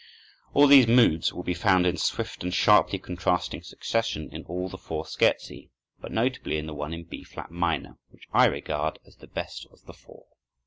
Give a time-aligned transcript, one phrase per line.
[0.55, 4.79] All these moods will be found in swift and sharply contrasting succession in all the
[4.79, 9.17] four scherzi, but notably in the one in B flat minor, which I regard as
[9.17, 10.25] the best of the four.